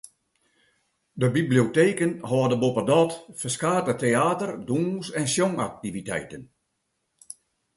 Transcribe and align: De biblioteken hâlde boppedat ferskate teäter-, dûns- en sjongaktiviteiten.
De 1.21 1.27
biblioteken 1.37 2.13
hâlde 2.29 2.57
boppedat 2.63 3.11
ferskate 3.41 3.93
teäter-, 4.01 4.57
dûns- 4.67 5.13
en 5.19 5.27
sjongaktiviteiten. 5.33 6.43